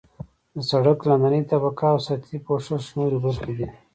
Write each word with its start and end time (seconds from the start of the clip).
د 0.53 0.55
سرک 0.69 0.99
لاندنۍ 1.09 1.41
طبقه 1.51 1.85
او 1.93 1.97
سطحي 2.07 2.37
پوښښ 2.45 2.85
نورې 2.97 3.17
برخې 3.25 3.53
دي 3.57 3.67